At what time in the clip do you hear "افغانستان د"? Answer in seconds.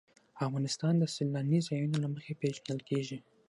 0.45-1.03